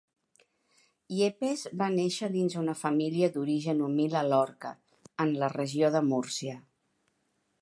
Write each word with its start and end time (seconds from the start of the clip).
Yepes 1.17 1.65
va 1.81 1.89
néixer 1.97 2.31
dins 2.37 2.57
una 2.63 2.75
família 2.81 3.31
d'origen 3.37 3.87
humil 3.91 4.19
a 4.23 4.27
Lorca, 4.33 4.75
en 5.27 5.39
la 5.45 5.55
Regió 5.59 5.97
de 5.99 6.07
Múrcia. 6.13 6.61